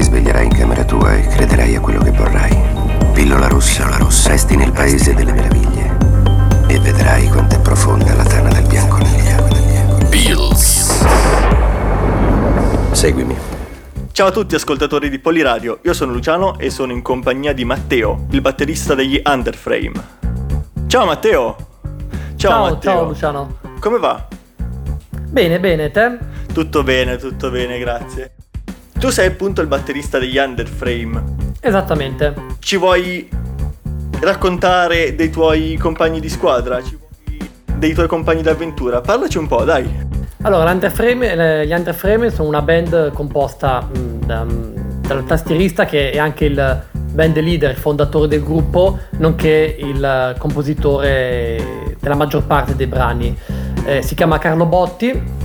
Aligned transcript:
ti 0.00 0.06
sveglierai 0.06 0.46
in 0.46 0.54
camera 0.54 0.82
tua 0.82 1.12
e 1.12 1.26
crederai 1.26 1.76
a 1.76 1.80
quello 1.80 2.00
che 2.00 2.10
vorrai. 2.10 2.56
Pillola 3.12 3.48
rossa, 3.48 3.86
la 3.86 3.98
rossa, 3.98 4.30
resti 4.30 4.56
nel 4.56 4.72
paese 4.72 5.12
delle 5.12 5.32
meraviglie 5.32 5.94
e 6.68 6.80
vedrai 6.80 7.28
quanto 7.28 7.56
è 7.56 7.60
profonda 7.60 8.14
la 8.14 8.24
tana 8.24 8.48
del 8.48 8.66
bianconiglio. 8.66 9.48
Pills. 10.08 11.04
Seguimi. 12.92 13.36
Ciao 14.12 14.28
a 14.28 14.30
tutti 14.30 14.54
ascoltatori 14.54 15.10
di 15.10 15.18
Poliradio, 15.18 15.80
io 15.82 15.92
sono 15.92 16.12
Luciano 16.12 16.58
e 16.58 16.70
sono 16.70 16.92
in 16.92 17.02
compagnia 17.02 17.52
di 17.52 17.64
Matteo, 17.66 18.26
il 18.30 18.40
batterista 18.40 18.94
degli 18.94 19.20
Underframe. 19.22 19.92
Ciao 20.86 21.04
Matteo! 21.04 21.56
Ciao, 22.36 22.36
Ciao, 22.36 22.62
Matteo! 22.62 22.78
ciao 22.80 23.04
Luciano. 23.04 23.58
Come 23.78 23.98
va? 23.98 24.26
Bene, 25.28 25.60
bene, 25.60 25.90
te? 25.90 26.18
Tutto 26.52 26.82
bene, 26.82 27.18
tutto 27.18 27.50
bene, 27.50 27.78
grazie. 27.78 28.32
Tu 29.00 29.08
sei 29.08 29.28
appunto 29.28 29.62
il 29.62 29.66
batterista 29.66 30.18
degli 30.18 30.36
Underframe. 30.36 31.24
Esattamente. 31.60 32.34
Ci 32.58 32.76
vuoi 32.76 33.26
raccontare 34.20 35.14
dei 35.14 35.30
tuoi 35.30 35.78
compagni 35.78 36.20
di 36.20 36.28
squadra? 36.28 36.82
Ci 36.82 36.98
vuoi- 36.98 37.50
dei 37.78 37.94
tuoi 37.94 38.06
compagni 38.06 38.42
d'avventura? 38.42 39.00
Parlaci 39.00 39.38
un 39.38 39.46
po', 39.46 39.64
dai. 39.64 40.08
Allora, 40.42 40.70
gli 40.74 41.72
Underframe 41.72 42.30
sono 42.30 42.48
una 42.48 42.60
band 42.60 43.12
composta 43.12 43.88
da- 43.90 44.44
mh, 44.44 45.00
dal 45.06 45.24
tastierista 45.24 45.86
che 45.86 46.10
è 46.10 46.18
anche 46.18 46.44
il 46.44 46.82
band 47.12 47.38
leader, 47.38 47.74
fondatore 47.76 48.28
del 48.28 48.42
gruppo, 48.42 48.98
nonché 49.16 49.76
il 49.78 50.34
compositore 50.36 51.94
della 51.98 52.14
maggior 52.16 52.44
parte 52.44 52.76
dei 52.76 52.86
brani. 52.86 53.34
Eh, 53.86 54.02
si 54.02 54.14
chiama 54.14 54.36
Carlo 54.38 54.66
Botti 54.66 55.38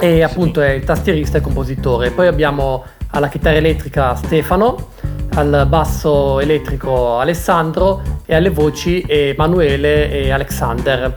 e 0.00 0.22
appunto 0.22 0.60
è 0.60 0.70
il 0.70 0.84
tastierista 0.84 1.38
e 1.38 1.40
compositore. 1.40 2.10
Poi 2.10 2.26
abbiamo 2.26 2.84
alla 3.10 3.28
chitarra 3.28 3.56
elettrica 3.56 4.14
Stefano, 4.14 4.90
al 5.34 5.66
basso 5.68 6.40
elettrico 6.40 7.18
Alessandro 7.18 8.20
e 8.26 8.34
alle 8.34 8.50
voci 8.50 9.04
Emanuele 9.06 10.10
e 10.10 10.30
Alexander. 10.30 11.16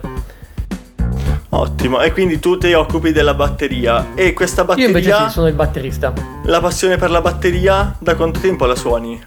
Ottimo, 1.50 2.00
e 2.00 2.12
quindi 2.12 2.38
tu 2.38 2.58
ti 2.58 2.72
occupi 2.74 3.12
della 3.12 3.34
batteria. 3.34 4.08
E 4.14 4.32
questa 4.34 4.62
Io 4.62 4.86
invece 4.86 5.08
batteria, 5.08 5.26
sì, 5.28 5.32
sono 5.32 5.46
il 5.46 5.54
batterista. 5.54 6.12
la 6.44 6.60
passione 6.60 6.96
per 6.96 7.10
la 7.10 7.20
batteria, 7.20 7.94
da 7.98 8.14
quanto 8.14 8.40
tempo 8.40 8.66
la 8.66 8.74
suoni? 8.74 9.22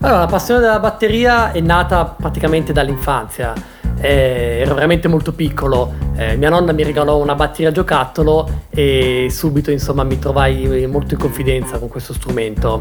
Allora, 0.00 0.20
la 0.20 0.26
passione 0.26 0.60
della 0.60 0.80
batteria 0.80 1.52
è 1.52 1.60
nata 1.60 2.04
praticamente 2.04 2.72
dall'infanzia. 2.72 3.54
Eh, 4.02 4.58
ero 4.60 4.74
veramente 4.74 5.06
molto 5.06 5.32
piccolo. 5.32 5.92
Eh, 6.16 6.36
mia 6.36 6.50
nonna 6.50 6.72
mi 6.72 6.82
regalò 6.82 7.18
una 7.18 7.36
batteria 7.36 7.70
giocattolo 7.70 8.64
e 8.68 9.28
subito, 9.30 9.70
insomma, 9.70 10.02
mi 10.02 10.18
trovai 10.18 10.86
molto 10.88 11.14
in 11.14 11.20
confidenza 11.20 11.78
con 11.78 11.88
questo 11.88 12.12
strumento. 12.12 12.80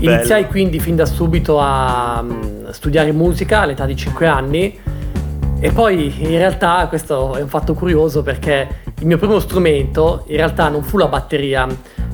Iniziai 0.00 0.40
Bello. 0.40 0.52
quindi 0.52 0.80
fin 0.80 0.96
da 0.96 1.06
subito 1.06 1.58
a 1.60 2.20
mm, 2.20 2.68
studiare 2.70 3.12
musica 3.12 3.60
all'età 3.60 3.86
di 3.86 3.96
5 3.96 4.26
anni 4.26 4.78
e 5.60 5.70
poi 5.70 6.12
in 6.18 6.36
realtà 6.36 6.84
questo 6.88 7.36
è 7.36 7.40
un 7.40 7.48
fatto 7.48 7.72
curioso 7.72 8.22
perché 8.22 8.82
il 8.98 9.06
mio 9.06 9.16
primo 9.16 9.38
strumento 9.38 10.24
in 10.26 10.36
realtà 10.36 10.68
non 10.68 10.82
fu 10.82 10.98
la 10.98 11.06
batteria 11.06 11.66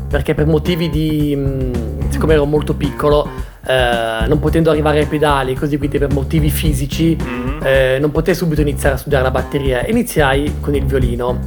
perché 0.09 0.35
per 0.35 0.47
motivi 0.47 0.89
di 0.89 1.35
mm, 1.37 2.11
siccome 2.11 2.35
ero 2.35 2.45
molto 2.45 2.75
piccolo 2.75 3.29
eh, 3.67 4.27
non 4.27 4.39
potendo 4.39 4.71
arrivare 4.71 5.01
ai 5.01 5.07
pedali 5.07 5.55
così 5.55 5.77
quindi 5.79 5.99
per 5.99 6.13
motivi 6.13 6.51
fisici 6.51 7.17
Mhm. 7.21 7.59
eh, 7.63 7.99
non 8.01 8.11
potei 8.11 8.35
subito 8.35 8.61
iniziare 8.61 8.95
a 8.95 8.99
studiare 8.99 9.23
la 9.25 9.31
batteria 9.31 9.87
iniziai 9.87 10.55
con 10.61 10.75
il 10.75 10.85
violino 10.85 11.39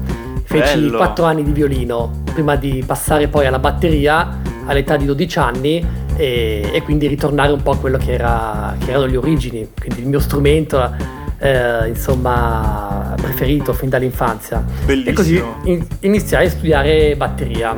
feci 0.44 0.76
Bello. 0.80 0.98
4 0.98 1.26
anni 1.26 1.44
di 1.44 1.52
violino 1.52 2.22
prima 2.34 2.56
di 2.56 2.84
passare 2.86 3.28
poi 3.28 3.46
alla 3.48 3.60
batteria 3.60 4.40
all'età 4.66 4.96
di 4.98 5.06
12 5.06 5.40
anni 5.40 5.86
e, 6.16 6.70
e 6.72 6.82
quindi 6.84 7.08
ritornare 7.08 7.52
un 7.52 7.62
po' 7.64 7.72
a 7.72 7.78
quello 7.78 7.98
che, 7.98 8.12
era, 8.14 8.76
che 8.84 8.92
erano 8.92 9.06
le 9.08 9.18
origini 9.18 9.68
quindi 9.80 10.02
il 10.02 10.08
mio 10.08 10.20
strumento 10.20 11.22
eh, 11.40 11.88
insomma 11.88 13.14
preferito 13.20 13.74
fin 13.74 13.90
dall'infanzia 13.90 14.64
Bellissimo. 14.86 15.10
e 15.10 15.14
così 15.14 15.44
in- 15.66 15.86
iniziai 16.02 16.46
a 16.46 16.50
studiare 16.50 17.16
batteria 17.16 17.76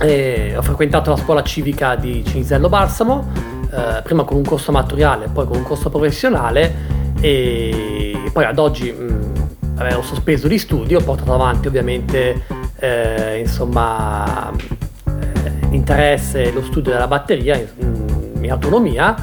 E 0.00 0.54
ho 0.56 0.62
frequentato 0.62 1.10
la 1.10 1.16
scuola 1.16 1.42
civica 1.42 1.96
di 1.96 2.24
Cinisello 2.24 2.68
Balsamo 2.68 3.32
eh, 3.72 4.00
prima 4.02 4.22
con 4.24 4.36
un 4.36 4.44
corso 4.44 4.70
amatoriale 4.70 5.28
poi 5.32 5.46
con 5.46 5.56
un 5.56 5.62
corso 5.62 5.90
professionale 5.90 6.96
e 7.20 8.30
poi 8.32 8.44
ad 8.44 8.58
oggi 8.58 8.92
mh, 8.92 9.74
vabbè, 9.74 9.96
ho 9.96 10.02
sospeso 10.02 10.46
gli 10.48 10.56
studi 10.56 10.94
ho 10.94 11.00
portato 11.00 11.34
avanti 11.34 11.66
ovviamente 11.66 12.44
eh, 12.76 13.38
insomma 13.40 14.50
eh, 14.52 15.66
l'interesse 15.68 16.44
e 16.44 16.52
lo 16.52 16.62
studio 16.62 16.92
della 16.92 17.08
batteria 17.08 17.56
in, 17.56 18.36
in 18.40 18.50
autonomia 18.50 19.16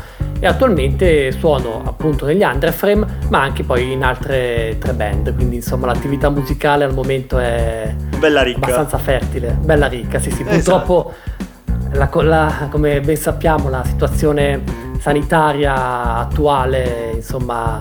e 0.45 0.47
attualmente 0.47 1.31
suono 1.31 1.81
appunto 1.85 2.25
negli 2.25 2.43
Underframe 2.43 3.05
ma 3.29 3.41
anche 3.41 3.63
poi 3.63 3.91
in 3.93 4.03
altre 4.03 4.77
tre 4.79 4.93
band 4.93 5.33
quindi 5.33 5.55
insomma 5.55 5.87
l'attività 5.87 6.29
musicale 6.29 6.83
al 6.83 6.93
momento 6.93 7.39
è 7.39 7.93
Bella 8.19 8.43
ricca. 8.43 8.57
abbastanza 8.59 8.97
fertile 8.99 9.57
bella 9.59 9.87
ricca 9.87 10.19
sì 10.19 10.29
sì 10.29 10.43
Esatto. 10.47 10.53
purtroppo 10.53 11.13
la- 11.93 12.09
la- 12.23 12.67
come 12.69 12.99
ben 13.01 13.15
sappiamo 13.15 13.69
la 13.69 13.83
situazione 13.85 14.61
sanitaria 14.99 16.17
attuale 16.17 17.11
insomma 17.15 17.79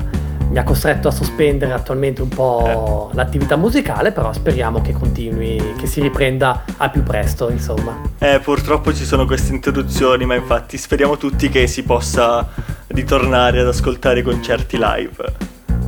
mi 0.54 0.60
ha 0.60 0.62
costretto 0.62 1.08
a 1.08 1.10
sospendere 1.10 1.72
attualmente 1.72 2.22
un 2.22 2.28
po' 2.28 3.08
Eh. 3.10 3.16
l'attività 3.16 3.56
musicale 3.56 4.12
però 4.12 4.32
speriamo 4.32 4.80
che 4.80 4.92
continui 4.92 5.74
che 5.76 5.88
si 5.88 6.00
riprenda 6.00 6.62
al 6.76 6.92
più 6.92 7.02
presto 7.02 7.50
insomma 7.50 8.00
Eh, 8.18 8.38
purtroppo 8.38 8.94
ci 8.94 9.04
sono 9.04 9.26
queste 9.26 9.52
interruzioni, 9.52 10.24
ma 10.24 10.36
infatti 10.36 10.78
speriamo 10.78 11.16
tutti 11.16 11.48
che 11.48 11.66
si 11.66 11.82
possa 11.82 12.48
ritornare 12.86 13.60
ad 13.60 13.66
ascoltare 13.66 14.20
i 14.20 14.22
concerti 14.22 14.78
live. 14.78 15.24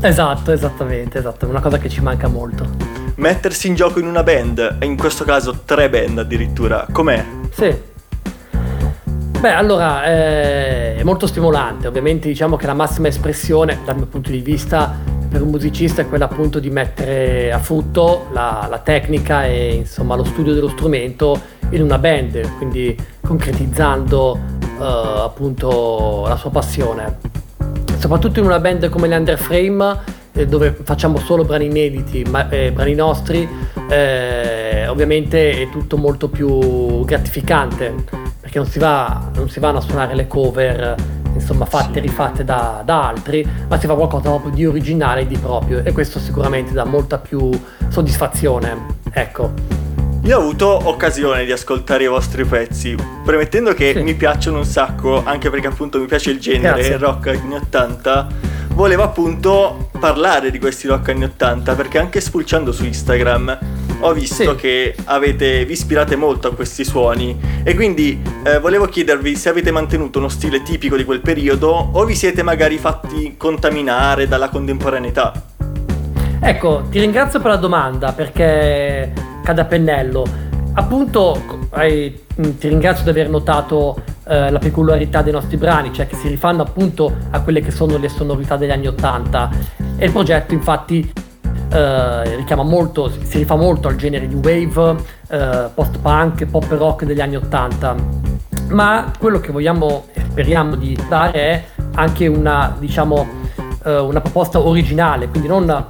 Esatto, 0.00 0.50
esattamente, 0.50 1.18
esatto, 1.18 1.46
è 1.46 1.48
una 1.48 1.60
cosa 1.60 1.78
che 1.78 1.88
ci 1.88 2.00
manca 2.02 2.26
molto. 2.26 2.66
Mettersi 3.14 3.68
in 3.68 3.74
gioco 3.74 4.00
in 4.00 4.06
una 4.06 4.22
band, 4.22 4.76
e 4.80 4.84
in 4.84 4.96
questo 4.96 5.24
caso 5.24 5.62
tre 5.64 5.88
band 5.88 6.18
addirittura, 6.18 6.86
com'è? 6.90 7.24
Sì. 7.52 7.94
Beh, 9.38 9.52
allora, 9.52 10.04
eh, 10.06 10.96
è 10.96 11.02
molto 11.02 11.26
stimolante, 11.26 11.86
ovviamente 11.86 12.26
diciamo 12.26 12.56
che 12.56 12.66
la 12.66 12.74
massima 12.74 13.08
espressione 13.08 13.78
dal 13.84 13.96
mio 13.96 14.06
punto 14.06 14.30
di 14.30 14.40
vista 14.40 14.94
per 15.28 15.42
un 15.42 15.50
musicista 15.50 16.00
è 16.00 16.08
quella 16.08 16.24
appunto 16.24 16.58
di 16.58 16.70
mettere 16.70 17.52
a 17.52 17.58
frutto 17.58 18.28
la, 18.32 18.66
la 18.68 18.78
tecnica 18.78 19.44
e 19.44 19.74
insomma 19.74 20.16
lo 20.16 20.24
studio 20.24 20.54
dello 20.54 20.68
strumento 20.68 21.38
in 21.70 21.82
una 21.82 21.98
band, 21.98 22.56
quindi 22.56 22.96
concretizzando 23.20 24.38
eh, 24.80 24.82
appunto 25.24 26.24
la 26.26 26.36
sua 26.36 26.50
passione. 26.50 27.18
Soprattutto 27.98 28.40
in 28.40 28.46
una 28.46 28.58
band 28.58 28.88
come 28.88 29.06
le 29.06 29.16
Underframe 29.16 30.00
eh, 30.32 30.46
dove 30.46 30.76
facciamo 30.82 31.18
solo 31.18 31.44
brani 31.44 31.66
inediti, 31.66 32.24
ma, 32.28 32.48
eh, 32.48 32.72
brani 32.72 32.94
nostri, 32.94 33.46
eh, 33.88 34.86
ovviamente 34.88 35.62
è 35.62 35.68
tutto 35.68 35.98
molto 35.98 36.28
più 36.28 37.04
gratificante 37.04 38.25
perché 38.56 38.58
non 38.58 38.66
si, 38.66 38.78
va, 38.78 39.30
non 39.34 39.48
si 39.50 39.60
vanno 39.60 39.78
a 39.78 39.80
suonare 39.80 40.14
le 40.14 40.26
cover 40.26 40.94
insomma 41.34 41.66
fatte 41.66 41.98
e 41.98 42.00
rifatte 42.00 42.44
da, 42.44 42.80
da 42.84 43.08
altri, 43.08 43.46
ma 43.68 43.78
si 43.78 43.86
fa 43.86 43.94
qualcosa 43.94 44.30
proprio 44.30 44.52
di 44.52 44.64
originale 44.64 45.22
e 45.22 45.26
di 45.26 45.36
proprio 45.36 45.82
e 45.84 45.92
questo 45.92 46.18
sicuramente 46.18 46.72
dà 46.72 46.84
molta 46.84 47.18
più 47.18 47.50
soddisfazione. 47.88 48.94
Ecco. 49.12 49.52
Io 50.22 50.38
ho 50.38 50.40
avuto 50.40 50.88
occasione 50.88 51.44
di 51.44 51.52
ascoltare 51.52 52.04
i 52.04 52.08
vostri 52.08 52.44
pezzi, 52.44 52.96
premettendo 53.24 53.74
che 53.74 53.92
Sì. 53.94 54.02
mi 54.02 54.14
piacciono 54.14 54.58
un 54.58 54.64
sacco, 54.64 55.22
anche 55.24 55.50
perché 55.50 55.66
appunto 55.68 55.98
mi 56.00 56.06
piace 56.06 56.30
il 56.30 56.40
genere, 56.40 56.76
Grazie. 56.76 56.94
il 56.94 56.98
rock 56.98 57.26
anni 57.28 57.54
80. 57.54 58.26
Volevo 58.70 59.02
appunto 59.04 59.90
parlare 60.00 60.50
di 60.50 60.58
questi 60.58 60.86
rock 60.86 61.10
anni 61.10 61.24
80 61.24 61.74
perché 61.74 61.98
anche 61.98 62.20
spulciando 62.20 62.72
su 62.72 62.84
Instagram 62.84 63.58
ho 64.00 64.12
visto 64.12 64.50
Sì. 64.50 64.54
che 64.56 64.94
avete, 65.04 65.64
vi 65.64 65.72
ispirate 65.72 66.16
molto 66.16 66.48
a 66.48 66.54
questi 66.54 66.84
suoni 66.84 67.38
e 67.62 67.74
quindi 67.74 68.20
eh, 68.44 68.58
volevo 68.60 68.86
chiedervi 68.86 69.34
se 69.36 69.48
avete 69.48 69.70
mantenuto 69.70 70.18
uno 70.18 70.28
stile 70.28 70.62
tipico 70.62 70.96
di 70.96 71.04
quel 71.04 71.20
periodo 71.20 71.68
o 71.92 72.04
vi 72.04 72.14
siete 72.14 72.42
magari 72.42 72.78
fatti 72.78 73.34
contaminare 73.36 74.28
dalla 74.28 74.48
contemporaneità. 74.48 75.32
Ecco, 76.40 76.84
ti 76.90 77.00
ringrazio 77.00 77.40
per 77.40 77.52
la 77.52 77.56
domanda 77.56 78.12
perché 78.12 79.12
cade 79.42 79.60
a 79.60 79.64
pennello. 79.64 80.24
Appunto, 80.74 81.68
hai- 81.70 82.14
mh, 82.34 82.48
ti 82.58 82.68
ringrazio 82.68 83.04
di 83.04 83.10
aver 83.10 83.30
notato 83.30 83.96
eh, 84.28 84.50
la 84.50 84.58
peculiarità 84.58 85.22
dei 85.22 85.32
nostri 85.32 85.56
brani, 85.56 85.92
cioè 85.94 86.06
che 86.06 86.16
si 86.16 86.28
rifanno 86.28 86.62
appunto 86.62 87.14
a 87.30 87.40
quelle 87.40 87.60
che 87.62 87.70
sono 87.70 87.96
le 87.96 88.08
sonorità 88.10 88.56
degli 88.56 88.70
anni 88.70 88.86
Ottanta. 88.86 89.48
E 89.96 90.04
il 90.06 90.12
progetto 90.12 90.52
infatti 90.52 91.10
eh, 91.70 92.36
richiama 92.36 92.62
molto, 92.62 93.10
si 93.10 93.38
rifà 93.38 93.56
molto 93.56 93.88
al 93.88 93.96
genere 93.96 94.26
new 94.26 94.40
wave, 94.42 95.02
eh, 95.28 95.68
post-punk, 95.74 96.46
pop 96.46 96.66
rock 96.70 97.04
degli 97.04 97.20
anni 97.20 97.36
Ottanta. 97.36 97.94
Ma 98.68 99.12
quello 99.18 99.38
che 99.40 99.52
vogliamo 99.52 100.06
e 100.12 100.20
speriamo 100.20 100.74
di 100.74 100.98
dare 101.08 101.32
è 101.32 101.64
anche 101.94 102.26
una, 102.26 102.74
diciamo, 102.78 103.26
eh, 103.84 103.98
una 103.98 104.20
proposta 104.20 104.58
originale, 104.58 105.28
quindi 105.28 105.48
non 105.48 105.86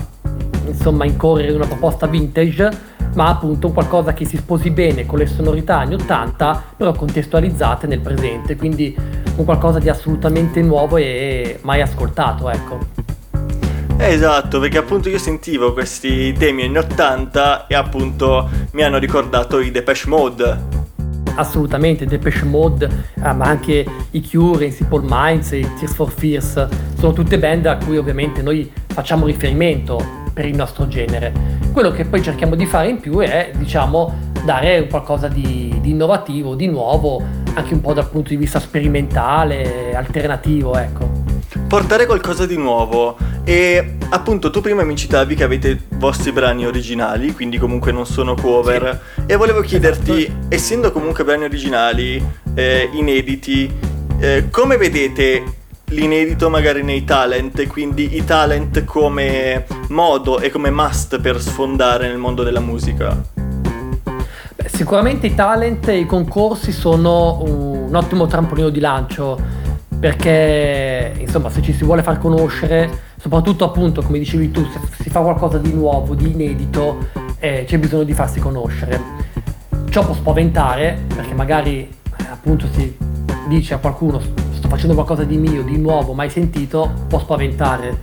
insomma 0.67 1.05
incorrere 1.05 1.51
in 1.51 1.57
una 1.57 1.67
proposta 1.67 2.07
vintage, 2.07 2.95
ma 3.15 3.29
appunto 3.29 3.71
qualcosa 3.71 4.13
che 4.13 4.27
si 4.27 4.37
sposi 4.37 4.71
bene 4.71 5.07
con 5.07 5.19
le 5.19 5.27
sonorità 5.27 5.79
anni 5.79 5.95
80, 5.95 6.65
però 6.77 6.93
contestualizzate 6.93 7.87
nel 7.87 8.01
presente, 8.01 8.57
quindi 8.57 8.95
un 9.37 9.45
qualcosa 9.45 9.79
di 9.79 9.89
assolutamente 9.89 10.61
nuovo 10.61 10.97
e 10.97 11.59
mai 11.63 11.81
ascoltato, 11.81 12.51
ecco. 12.51 13.06
Esatto, 13.99 14.61
perché 14.61 14.77
appunto 14.77 15.09
io 15.09 15.19
sentivo 15.19 15.73
questi 15.73 16.33
temi 16.35 16.65
anni 16.65 16.77
80 16.77 17.67
e 17.67 17.75
appunto 17.75 18.49
mi 18.73 18.83
hanno 18.83 18.99
ricordato 18.99 19.59
i 19.59 19.71
Depeche 19.71 20.09
Mode. 20.09 20.59
Assolutamente, 21.35 22.05
Depeche 22.05 22.45
Mode, 22.45 22.85
eh, 23.15 23.33
ma 23.33 23.47
anche 23.47 23.85
i 24.11 24.29
Cure, 24.29 24.67
i 24.67 24.71
Simple 24.71 25.05
Minds, 25.09 25.53
i 25.53 25.69
Tears 25.79 25.95
for 25.95 26.11
Fears, 26.11 26.69
sono 26.99 27.13
tutte 27.15 27.39
band 27.39 27.67
a 27.67 27.79
cui 27.79 27.97
ovviamente 27.97 28.43
noi 28.43 28.71
facciamo 28.87 29.27
riferimento 29.27 30.25
per 30.33 30.45
il 30.45 30.55
nostro 30.55 30.87
genere. 30.89 31.33
Quello 31.73 31.91
che 31.91 32.05
poi 32.05 32.23
cerchiamo 32.23 32.55
di 32.55 32.67
fare 32.67 32.89
in 32.89 33.01
più 33.01 33.19
è, 33.19 33.51
diciamo, 33.55 34.33
dare 34.45 34.87
qualcosa 34.89 35.29
di, 35.29 35.75
di 35.81 35.91
innovativo, 35.91 36.55
di 36.55 36.69
nuovo, 36.69 37.23
anche 37.55 37.73
un 37.73 37.81
po' 37.81 37.95
dal 37.95 38.09
punto 38.09 38.29
di 38.29 38.37
vista 38.37 38.61
sperimentale, 38.61 39.95
alternativo, 39.95 40.77
ecco 40.77 41.27
portare 41.67 42.07
qualcosa 42.07 42.47
di 42.47 42.57
nuovo 42.57 43.17
e 43.49 43.95
appunto 44.09 44.51
tu 44.51 44.61
prima 44.61 44.83
mi 44.83 44.97
citavi 44.97 45.37
che 45.37 45.45
avete 45.45 45.79
vostri 45.91 46.33
brani 46.33 46.67
originali, 46.67 47.33
quindi 47.33 47.59
comunque 47.59 47.93
non 47.93 48.05
sono 48.05 48.35
cover 48.35 49.01
sì. 49.15 49.23
e 49.27 49.37
volevo 49.37 49.61
chiederti, 49.61 50.25
esatto. 50.25 50.47
essendo 50.49 50.91
comunque 50.91 51.23
brani 51.23 51.45
originali, 51.45 52.21
eh, 52.55 52.91
inediti, 52.93 53.73
eh, 54.19 54.49
come 54.51 54.77
vedete 54.77 55.45
l'inedito 55.91 56.51
magari 56.51 56.83
nei 56.83 57.05
talent 57.05 57.61
e 57.61 57.69
quindi 57.69 58.17
i 58.17 58.25
talent 58.25 58.85
come 58.85 59.65
modo 59.91 60.41
e 60.41 60.51
come 60.51 60.71
must 60.71 61.21
per 61.21 61.41
sfondare 61.41 62.09
nel 62.09 62.19
mondo 62.19 62.43
della 62.43 62.59
musica? 62.59 63.17
Beh, 64.57 64.69
sicuramente 64.69 65.29
i 65.29 65.37
talent 65.37 65.87
e 65.87 65.99
i 65.99 66.07
concorsi 66.07 66.73
sono 66.73 67.41
un 67.45 67.95
ottimo 67.95 68.27
trampolino 68.27 68.71
di 68.71 68.81
lancio 68.81 69.66
perché 69.99 71.15
insomma 71.19 71.51
se 71.51 71.63
ci 71.63 71.73
si 71.73 71.85
vuole 71.85 72.03
far 72.03 72.19
conoscere, 72.19 72.89
soprattutto 73.17 73.65
appunto 73.65 74.03
come 74.03 74.19
dicevi 74.19 74.51
tu, 74.51 74.65
se 74.65 74.79
si 75.03 75.11
fa 75.11 75.21
qualcosa 75.21 75.59
di 75.59 75.73
nuovo, 75.73 76.15
di 76.15 76.31
inedito, 76.31 77.09
eh, 77.39 77.65
c'è 77.67 77.79
bisogno 77.79 78.05
di 78.05 78.13
farsi 78.13 78.41
conoscere. 78.41 79.01
Ciò 79.89 80.05
può 80.05 80.15
spaventare 80.15 80.99
perché 81.15 81.35
magari 81.35 81.81
eh, 81.81 82.25
appunto 82.31 82.67
si 82.73 82.97
dice 83.49 83.75
a 83.75 83.79
qualcuno 83.79 84.21
sto 84.21 84.69
facendo 84.69 84.95
qualcosa 84.95 85.25
di 85.25 85.37
mio, 85.37 85.63
di 85.63 85.79
nuovo, 85.79 86.13
mai 86.13 86.31
sentito, 86.31 86.93
può 87.09 87.19
spaventare. 87.19 88.03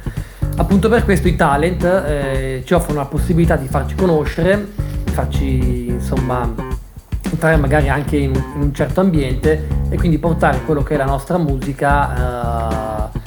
Appunto 0.55 0.87
per 0.89 1.03
questo 1.03 1.27
i 1.27 1.35
talent 1.35 1.83
eh, 1.83 2.63
ci 2.65 2.73
offrono 2.73 2.99
la 2.99 3.05
possibilità 3.05 3.55
di 3.55 3.67
farci 3.67 3.95
conoscere, 3.95 4.67
di 5.03 5.11
farci 5.11 5.87
insomma 5.87 6.72
entrare 7.33 7.57
magari 7.57 7.89
anche 7.89 8.17
in, 8.17 8.33
in, 8.55 8.61
un 8.61 8.73
certo 8.73 9.01
ambiente 9.01 9.67
e 9.89 9.97
quindi 9.97 10.17
portare 10.17 10.61
quello 10.61 10.83
che 10.83 10.93
è 10.93 10.97
la 10.97 11.05
nostra 11.05 11.37
musica 11.37 13.11
eh, 13.11 13.19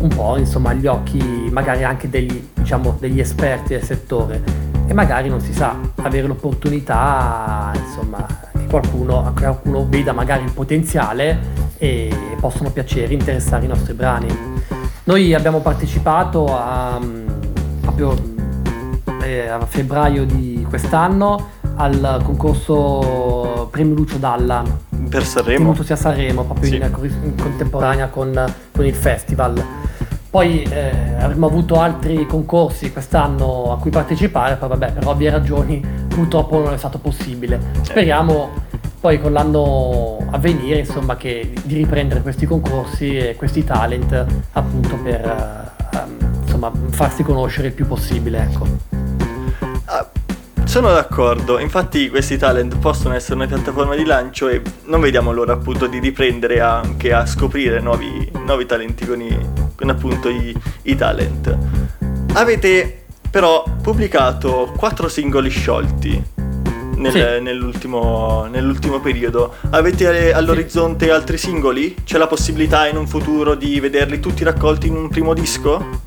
un 0.00 0.08
po' 0.08 0.36
insomma 0.36 0.70
agli 0.70 0.86
occhi 0.86 1.48
magari 1.50 1.82
anche 1.82 2.08
degli, 2.08 2.50
diciamo, 2.52 2.96
degli 3.00 3.20
esperti 3.20 3.74
del 3.74 3.82
settore 3.82 4.42
e 4.86 4.92
magari 4.92 5.28
non 5.28 5.40
si 5.40 5.52
sa 5.52 5.76
avere 6.02 6.26
l'opportunità 6.26 7.72
insomma 7.74 8.26
che 8.52 8.66
qualcuno, 8.66 9.32
qualcuno 9.34 9.86
veda 9.88 10.12
magari 10.12 10.44
il 10.44 10.52
potenziale 10.52 11.62
e 11.78 12.14
possono 12.38 12.70
piacere, 12.70 13.12
interessare 13.12 13.64
i 13.64 13.68
nostri 13.68 13.94
brani. 13.94 14.26
Noi 15.04 15.34
abbiamo 15.34 15.60
partecipato 15.60 16.46
a, 16.56 16.98
proprio 17.80 18.14
eh, 19.22 19.48
a 19.48 19.64
febbraio 19.66 20.24
di 20.24 20.66
quest'anno 20.68 21.62
al 21.76 22.20
concorso 22.22 23.68
Premio 23.70 23.94
Lucio 23.94 24.18
Dalla. 24.18 24.62
Per 25.08 25.24
Sanremo? 25.24 25.58
Tenuto 25.58 25.82
sia 25.82 25.94
a 25.94 25.98
Sanremo, 25.98 26.44
proprio 26.44 26.68
sì. 26.68 26.76
in, 26.76 26.82
in, 27.22 27.34
contemporanea 27.36 28.08
con, 28.08 28.52
con, 28.72 28.84
il 28.84 28.94
festival. 28.94 29.62
Poi 30.30 30.62
eh, 30.62 31.14
avremmo 31.18 31.46
avuto 31.46 31.78
altri 31.78 32.26
concorsi 32.26 32.92
quest'anno 32.92 33.72
a 33.72 33.78
cui 33.78 33.90
partecipare, 33.90 34.56
poi 34.56 34.68
vabbè, 34.68 34.92
per 34.92 35.06
ovvie 35.06 35.30
ragioni 35.30 35.84
purtroppo 36.08 36.60
non 36.60 36.72
è 36.72 36.76
stato 36.76 36.98
possibile. 36.98 37.60
Speriamo 37.82 38.50
poi 39.00 39.20
con 39.20 39.32
l'anno 39.32 40.18
a 40.30 40.38
venire, 40.38 40.80
insomma, 40.80 41.16
che, 41.16 41.52
di 41.64 41.76
riprendere 41.76 42.22
questi 42.22 42.46
concorsi 42.46 43.16
e 43.16 43.36
questi 43.36 43.62
talent 43.62 44.24
appunto 44.52 44.96
per 44.96 45.72
eh, 45.92 45.98
insomma, 46.42 46.72
farsi 46.90 47.22
conoscere 47.22 47.68
il 47.68 47.74
più 47.74 47.86
possibile, 47.86 48.42
ecco. 48.42 48.93
Sono 50.74 50.92
d'accordo, 50.92 51.60
infatti 51.60 52.10
questi 52.10 52.36
talent 52.36 52.78
possono 52.78 53.14
essere 53.14 53.34
una 53.36 53.46
piattaforma 53.46 53.94
di 53.94 54.04
lancio 54.04 54.48
e 54.48 54.60
non 54.86 55.00
vediamo 55.00 55.30
l'ora 55.30 55.52
appunto 55.52 55.86
di 55.86 56.00
riprendere 56.00 56.58
anche 56.58 57.12
a 57.12 57.24
scoprire 57.26 57.78
nuovi, 57.78 58.28
nuovi 58.44 58.66
talenti 58.66 59.06
con, 59.06 59.20
i, 59.22 59.38
con 59.76 59.88
appunto 59.88 60.28
i, 60.28 60.52
i 60.82 60.96
talent. 60.96 61.56
Avete 62.32 63.04
però 63.30 63.62
pubblicato 63.80 64.72
quattro 64.76 65.06
singoli 65.06 65.48
sciolti 65.48 66.20
nel, 66.96 67.12
sì. 67.12 67.20
nell'ultimo, 67.40 68.46
nell'ultimo, 68.50 68.98
periodo. 68.98 69.54
Avete 69.70 70.32
all'orizzonte 70.32 71.08
altri 71.08 71.38
singoli? 71.38 71.94
C'è 72.02 72.18
la 72.18 72.26
possibilità 72.26 72.88
in 72.88 72.96
un 72.96 73.06
futuro 73.06 73.54
di 73.54 73.78
vederli 73.78 74.18
tutti 74.18 74.42
raccolti 74.42 74.88
in 74.88 74.96
un 74.96 75.08
primo 75.08 75.34
disco? 75.34 76.03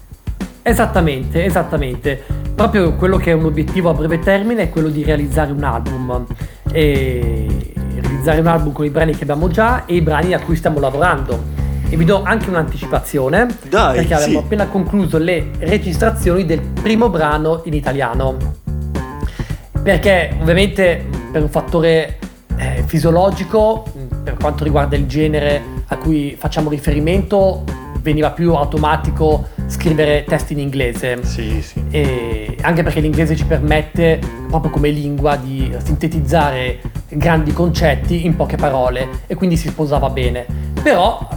Esattamente, 0.68 1.46
esattamente 1.46 2.22
proprio 2.54 2.94
quello 2.96 3.16
che 3.16 3.32
è 3.32 3.34
un 3.34 3.46
obiettivo 3.46 3.90
a 3.90 3.94
breve 3.94 4.20
termine 4.20 4.64
è 4.64 4.70
quello 4.70 4.90
di 4.90 5.02
realizzare 5.02 5.54
un 5.54 5.64
album. 5.64 6.26
E 6.74 7.74
realizzare 8.02 8.42
un 8.42 8.48
album 8.48 8.74
con 8.74 8.84
i 8.84 8.90
brani 8.90 9.16
che 9.16 9.24
abbiamo 9.24 9.48
già 9.48 9.86
e 9.86 9.96
i 9.96 10.02
brani 10.02 10.34
a 10.34 10.42
cui 10.42 10.58
stiamo 10.58 10.82
lavorando. 10.82 11.42
E 11.88 11.96
vi 11.96 12.04
do 12.04 12.22
anche 12.22 12.50
un'anticipazione 12.50 13.48
Dai, 13.70 13.96
perché 13.96 14.14
abbiamo 14.14 14.40
sì. 14.40 14.44
appena 14.44 14.68
concluso 14.68 15.18
le 15.18 15.52
registrazioni 15.60 16.46
del 16.46 16.60
primo 16.60 17.08
brano 17.08 17.62
in 17.64 17.74
italiano. 17.74 18.36
Perché 19.82 20.36
ovviamente 20.38 21.06
per 21.32 21.44
un 21.44 21.50
fattore 21.50 22.20
eh, 22.58 22.84
fisiologico, 22.86 23.86
per 24.22 24.34
quanto 24.34 24.66
riguarda 24.66 24.98
il 24.98 25.08
genere 25.08 25.64
a 25.88 25.96
cui 25.96 26.36
facciamo 26.38 26.70
riferimento, 26.70 27.64
veniva 28.02 28.32
più 28.32 28.54
automatico 28.54 29.56
scrivere 29.68 30.24
testi 30.28 30.54
in 30.54 30.60
inglese. 30.60 31.24
Sì, 31.24 31.62
sì. 31.62 31.84
E 31.92 32.58
anche 32.62 32.84
perché 32.84 33.00
l'inglese 33.00 33.36
ci 33.36 33.46
permette, 33.46 34.20
proprio 34.48 34.72
come 34.72 34.90
lingua, 34.90 35.36
di 35.36 35.76
sintetizzare 35.84 36.80
grandi 37.10 37.54
concetti 37.54 38.26
in 38.26 38.36
poche 38.36 38.56
parole 38.56 39.08
e 39.28 39.36
quindi 39.36 39.58
si 39.58 39.68
sposava 39.68 40.10
bene. 40.10 40.46
Però, 40.82 41.28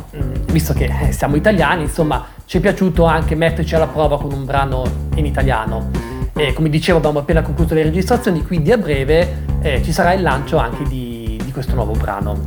visto 0.46 0.72
che 0.72 0.90
eh, 1.02 1.12
siamo 1.12 1.36
italiani, 1.36 1.82
insomma, 1.82 2.24
ci 2.44 2.58
è 2.58 2.60
piaciuto 2.60 3.04
anche 3.04 3.34
metterci 3.34 3.74
alla 3.74 3.86
prova 3.86 4.18
con 4.18 4.32
un 4.32 4.44
brano 4.44 4.84
in 5.16 5.26
italiano. 5.26 5.90
E 6.34 6.52
come 6.52 6.70
dicevo, 6.70 6.98
abbiamo 6.98 7.18
appena 7.18 7.42
concluso 7.42 7.74
le 7.74 7.82
registrazioni, 7.82 8.44
quindi 8.44 8.72
a 8.72 8.78
breve 8.78 9.42
eh, 9.60 9.82
ci 9.82 9.92
sarà 9.92 10.12
il 10.12 10.22
lancio 10.22 10.56
anche 10.56 10.84
di, 10.84 11.38
di 11.44 11.52
questo 11.52 11.74
nuovo 11.74 11.92
brano. 11.92 12.40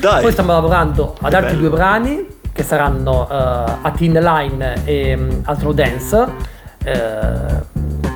Dai. 0.00 0.22
Poi 0.22 0.32
stiamo 0.32 0.52
lavorando 0.52 1.14
ad 1.20 1.34
altri 1.34 1.54
bello. 1.54 1.68
due 1.68 1.76
brani 1.76 2.26
che 2.52 2.62
saranno 2.62 3.22
uh, 3.22 3.78
A 3.82 3.92
Teen 3.96 4.12
Line 4.12 4.84
e 4.84 5.14
um, 5.14 5.40
Altro 5.44 5.72
Dance. 5.72 6.16
Uh, 6.16 7.70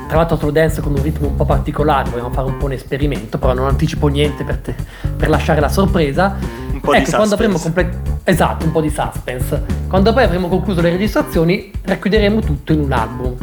tra 0.08 0.18
l'altro 0.18 0.34
Altro 0.34 0.50
Dance 0.50 0.80
con 0.80 0.92
un 0.92 1.02
ritmo 1.02 1.28
un 1.28 1.36
po' 1.36 1.44
particolare, 1.44 2.10
vogliamo 2.10 2.30
fare 2.30 2.46
un 2.46 2.56
po' 2.58 2.66
un 2.66 2.72
esperimento, 2.72 3.38
però 3.38 3.54
non 3.54 3.66
anticipo 3.66 4.06
niente 4.08 4.44
per, 4.44 4.58
te, 4.58 4.74
per 5.16 5.28
lasciare 5.28 5.60
la 5.60 5.68
sorpresa. 5.68 6.36
Un 6.72 6.80
po' 6.80 6.92
ecco, 6.92 7.10
di 7.10 7.16
quando 7.16 7.34
avremo 7.34 7.58
comple- 7.58 8.14
Esatto, 8.24 8.64
un 8.66 8.72
po' 8.72 8.80
di 8.80 8.90
suspense. 8.90 9.64
Quando 9.88 10.12
poi 10.12 10.24
avremo 10.24 10.48
concluso 10.48 10.80
le 10.80 10.90
registrazioni, 10.90 11.72
racchiuderemo 11.82 12.40
tutto 12.40 12.72
in 12.72 12.80
un 12.80 12.92
album. 12.92 13.36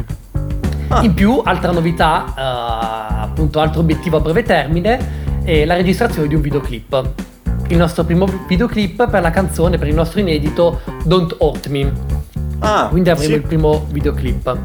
Ah. 0.88 1.02
In 1.02 1.14
più, 1.14 1.40
altra 1.42 1.72
novità, 1.72 2.24
uh, 2.28 3.22
appunto 3.22 3.60
altro 3.60 3.80
obiettivo 3.80 4.18
a 4.18 4.20
breve 4.20 4.42
termine, 4.42 5.22
è 5.42 5.64
la 5.64 5.74
registrazione 5.74 6.28
di 6.28 6.34
un 6.34 6.40
videoclip 6.40 7.12
il 7.68 7.76
nostro 7.76 8.04
primo 8.04 8.26
videoclip 8.46 9.08
per 9.08 9.22
la 9.22 9.30
canzone, 9.30 9.78
per 9.78 9.88
il 9.88 9.94
nostro 9.94 10.20
inedito 10.20 10.80
Don't 11.04 11.36
Hurt 11.38 11.68
Me. 11.68 11.92
Ah, 12.60 12.88
Quindi 12.90 13.10
avremo 13.10 13.30
sì. 13.30 13.36
il 13.36 13.42
primo 13.42 13.86
videoclip. 13.90 14.58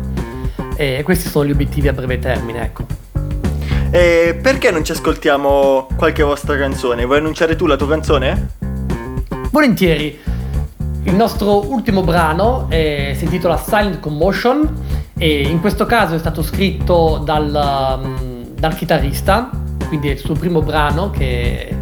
E 0.75 1.01
questi 1.03 1.27
sono 1.27 1.45
gli 1.45 1.51
obiettivi 1.51 1.87
a 1.87 1.93
breve 1.93 2.19
termine, 2.19 2.63
ecco. 2.63 2.85
E 3.91 4.37
perché 4.41 4.71
non 4.71 4.83
ci 4.83 4.91
ascoltiamo 4.91 5.87
qualche 5.95 6.23
vostra 6.23 6.57
canzone? 6.57 7.05
Vuoi 7.05 7.17
annunciare 7.17 7.55
tu 7.55 7.65
la 7.65 7.75
tua 7.75 7.87
canzone? 7.87 8.49
Volentieri. 9.51 10.19
Il 11.03 11.15
nostro 11.15 11.67
ultimo 11.69 12.03
brano 12.03 12.67
eh, 12.69 13.15
si 13.17 13.23
intitola 13.23 13.57
Silent 13.57 13.99
Commotion 13.99 15.07
e 15.17 15.41
in 15.41 15.59
questo 15.59 15.85
caso 15.85 16.15
è 16.15 16.19
stato 16.19 16.43
scritto 16.43 17.21
dal, 17.25 17.99
um, 18.01 18.47
dal 18.53 18.75
chitarrista, 18.75 19.49
quindi 19.87 20.09
è 20.09 20.11
il 20.11 20.17
suo 20.19 20.35
primo 20.35 20.61
brano 20.61 21.09
che 21.09 21.75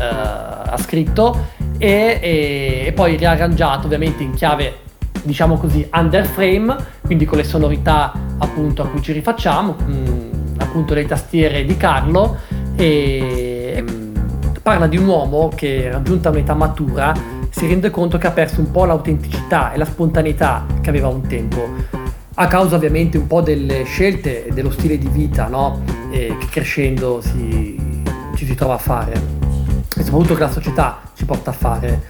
uh, 0.00 0.70
ha 0.70 0.78
scritto 0.78 1.48
e, 1.78 2.18
e, 2.20 2.82
e 2.86 2.92
poi 2.92 3.16
riarrangiato 3.16 3.86
ovviamente 3.86 4.22
in 4.22 4.34
chiave 4.34 4.88
diciamo 5.22 5.56
così 5.56 5.86
under 5.92 6.26
frame 6.26 6.76
quindi 7.02 7.24
con 7.24 7.38
le 7.38 7.44
sonorità 7.44 8.12
appunto 8.38 8.82
a 8.82 8.86
cui 8.86 9.02
ci 9.02 9.12
rifacciamo 9.12 9.76
mh, 9.78 9.92
mm, 9.92 10.30
appunto 10.58 10.94
le 10.94 11.04
tastiere 11.06 11.64
di 11.64 11.76
Carlo 11.76 12.38
e 12.76 13.74
ehm, 13.76 14.12
parla 14.62 14.86
di 14.86 14.96
un 14.96 15.06
uomo 15.06 15.50
che 15.54 15.90
raggiunta 15.90 16.30
un'età 16.30 16.54
matura 16.54 17.14
si 17.50 17.66
rende 17.66 17.90
conto 17.90 18.16
che 18.16 18.26
ha 18.26 18.30
perso 18.30 18.60
un 18.60 18.70
po' 18.70 18.84
l'autenticità 18.84 19.72
e 19.72 19.78
la 19.78 19.84
spontaneità 19.84 20.64
che 20.80 20.88
aveva 20.88 21.08
un 21.08 21.26
tempo 21.26 21.68
a 22.34 22.46
causa 22.46 22.76
ovviamente 22.76 23.18
un 23.18 23.26
po' 23.26 23.40
delle 23.42 23.84
scelte 23.84 24.46
e 24.46 24.52
dello 24.52 24.70
stile 24.70 24.96
di 24.96 25.08
vita 25.08 25.48
no? 25.48 25.82
che 26.10 26.36
crescendo 26.50 27.20
si, 27.20 28.02
ci 28.34 28.46
si 28.46 28.54
trova 28.54 28.74
a 28.74 28.78
fare 28.78 29.39
e 30.00 30.04
soprattutto 30.04 30.34
che 30.34 30.40
la 30.40 30.50
società 30.50 31.00
ci 31.14 31.24
porta 31.24 31.50
a 31.50 31.52
fare. 31.52 32.02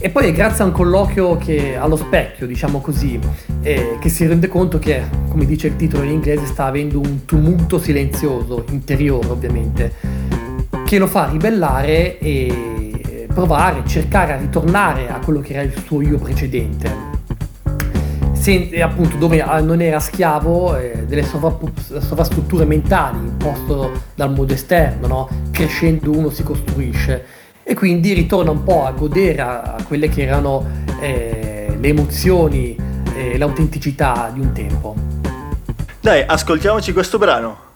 E 0.00 0.10
poi 0.10 0.26
è 0.26 0.32
grazie 0.32 0.64
a 0.64 0.66
un 0.66 0.72
colloquio 0.72 1.36
che, 1.36 1.76
allo 1.76 1.96
specchio, 1.96 2.46
diciamo 2.46 2.80
così, 2.80 3.18
eh, 3.62 3.96
che 4.00 4.08
si 4.08 4.26
rende 4.26 4.48
conto 4.48 4.78
che, 4.78 5.02
come 5.28 5.44
dice 5.44 5.68
il 5.68 5.76
titolo 5.76 6.04
in 6.04 6.10
inglese, 6.10 6.46
sta 6.46 6.66
avendo 6.66 7.00
un 7.00 7.24
tumulto 7.24 7.78
silenzioso, 7.78 8.64
interiore 8.70 9.28
ovviamente, 9.28 9.94
che 10.84 10.98
lo 10.98 11.06
fa 11.06 11.28
ribellare 11.28 12.18
e 12.18 13.26
provare, 13.32 13.82
cercare 13.86 14.32
a 14.32 14.36
ritornare 14.36 15.08
a 15.08 15.18
quello 15.18 15.40
che 15.40 15.54
era 15.54 15.62
il 15.62 15.74
suo 15.84 16.02
io 16.02 16.18
precedente. 16.18 17.07
Sen- 18.48 18.80
appunto 18.80 19.18
dove 19.18 19.42
ah, 19.42 19.60
non 19.60 19.82
era 19.82 20.00
schiavo 20.00 20.74
eh, 20.74 21.04
delle 21.06 21.22
sovra- 21.22 21.54
sovrastrutture 22.00 22.64
mentali 22.64 23.18
imposte 23.18 24.00
dal 24.14 24.32
mondo 24.32 24.54
esterno, 24.54 25.06
no? 25.06 25.28
crescendo 25.50 26.10
uno 26.10 26.30
si 26.30 26.42
costruisce 26.42 27.26
e 27.62 27.74
quindi 27.74 28.14
ritorna 28.14 28.50
un 28.50 28.62
po' 28.62 28.86
a 28.86 28.92
godere 28.92 29.42
a, 29.42 29.76
quelle 29.86 30.08
che 30.08 30.22
erano 30.22 30.66
eh, 30.98 31.76
le 31.78 31.88
emozioni 31.88 32.74
e 33.14 33.36
l'autenticità 33.36 34.30
di 34.32 34.40
un 34.40 34.52
tempo. 34.52 34.94
Dai, 36.00 36.24
ascoltiamoci 36.26 36.94
questo 36.94 37.18
brano. 37.18 37.67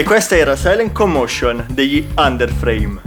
E 0.00 0.02
questa 0.02 0.34
era 0.34 0.56
Silent 0.56 0.92
Commotion 0.92 1.66
degli 1.68 2.02
Underframe. 2.16 3.02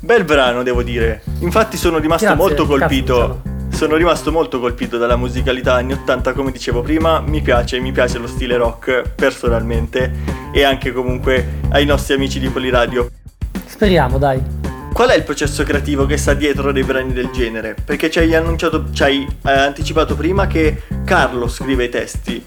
Bel 0.00 0.24
brano, 0.24 0.62
devo 0.62 0.82
dire. 0.82 1.22
Infatti 1.38 1.78
sono 1.78 1.96
rimasto 1.96 2.26
Grazie, 2.26 2.42
molto 2.42 2.66
colpito. 2.66 3.40
cazzo, 3.42 3.74
Sono 3.74 3.96
rimasto 3.96 4.30
molto 4.30 4.60
colpito 4.60 4.98
dalla 4.98 5.16
musicalità 5.16 5.76
anni 5.76 5.94
80, 5.94 6.34
come 6.34 6.52
dicevo 6.52 6.82
prima, 6.82 7.20
mi 7.20 7.40
piace, 7.40 7.80
mi 7.80 7.90
piace 7.90 8.18
lo 8.18 8.26
stile 8.26 8.58
rock 8.58 9.14
personalmente 9.14 10.12
e 10.52 10.62
anche 10.62 10.92
comunque 10.92 11.60
ai 11.70 11.86
nostri 11.86 12.12
amici 12.12 12.38
di 12.38 12.50
Poliradio. 12.50 13.10
Speriamo, 13.64 14.18
dai. 14.18 14.42
Qual 14.92 15.08
è 15.08 15.16
il 15.16 15.22
processo 15.22 15.62
creativo 15.62 16.04
che 16.04 16.18
sta 16.18 16.34
dietro 16.34 16.70
dei 16.70 16.84
brani 16.84 17.14
del 17.14 17.30
genere? 17.30 17.74
Perché 17.82 18.10
ci 18.10 18.18
hai 18.18 18.34
annunciato, 18.34 18.92
ci 18.92 19.02
hai 19.02 19.26
eh, 19.46 19.50
anticipato 19.50 20.14
prima 20.16 20.46
che 20.46 20.82
Carlo 21.06 21.48
scrive 21.48 21.84
i 21.84 21.88
testi. 21.88 22.44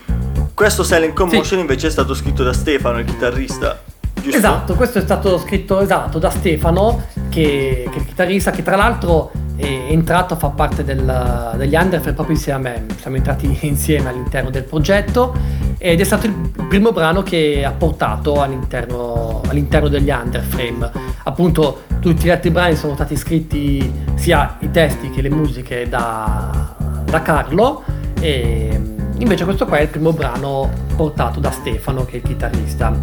Questo 0.57 0.81
Silent 0.83 1.13
Commotion 1.13 1.59
invece 1.59 1.85
è 1.85 1.89
stato 1.91 2.15
scritto 2.15 2.41
da 2.43 2.51
Stefano, 2.51 2.97
il 2.97 3.05
chitarrista. 3.05 3.79
Giusto? 4.15 4.35
Esatto, 4.35 4.73
questo 4.73 4.97
è 4.97 5.01
stato 5.01 5.37
scritto 5.37 5.79
esatto, 5.81 6.17
da 6.17 6.31
Stefano, 6.31 7.05
che, 7.29 7.87
che 7.87 7.95
è 7.95 7.99
il 7.99 8.05
chitarrista, 8.07 8.49
che 8.49 8.63
tra 8.63 8.75
l'altro 8.75 9.29
è 9.55 9.85
entrato 9.89 10.33
a 10.33 10.37
far 10.37 10.55
parte 10.55 10.83
del- 10.83 11.53
degli 11.57 11.75
Underframe 11.75 12.15
proprio 12.15 12.35
insieme 12.35 12.57
a 12.57 12.71
me. 12.71 12.85
Siamo 12.99 13.17
entrati 13.17 13.55
insieme 13.67 14.09
all'interno 14.09 14.49
del 14.49 14.63
progetto 14.63 15.35
ed 15.77 16.01
è 16.01 16.03
stato 16.03 16.25
il 16.25 16.33
primo 16.67 16.91
brano 16.91 17.21
che 17.21 17.63
ha 17.63 17.71
portato 17.71 18.41
all'interno, 18.41 19.43
all'interno 19.47 19.89
degli 19.89 20.09
Underframe. 20.09 20.89
Appunto, 21.25 21.83
tutti 21.99 22.23
gli 22.23 22.31
altri 22.31 22.49
brani 22.49 22.75
sono 22.75 22.95
stati 22.95 23.15
scritti 23.15 23.93
sia 24.15 24.57
i 24.61 24.71
testi 24.71 25.11
che 25.11 25.21
le 25.21 25.29
musiche 25.29 25.87
da, 25.87 26.75
da 27.05 27.21
Carlo 27.21 27.83
e 28.19 28.95
invece 29.19 29.43
questo 29.43 29.65
qua 29.65 29.77
è 29.77 29.81
il 29.81 29.87
primo 29.87 30.13
brano 30.13 30.69
portato 30.95 31.39
da 31.39 31.51
Stefano 31.51 32.05
che 32.05 32.13
è 32.13 32.15
il 32.17 32.23
chitarrista. 32.23 32.93